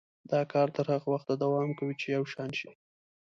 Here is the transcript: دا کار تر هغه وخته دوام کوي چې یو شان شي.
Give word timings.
دا 0.31 0.41
کار 0.51 0.67
تر 0.75 0.85
هغه 0.93 1.07
وخته 1.11 1.33
دوام 1.43 1.69
کوي 1.79 1.95
چې 2.01 2.07
یو 2.15 2.23
شان 2.33 2.49
شي. 2.59 2.69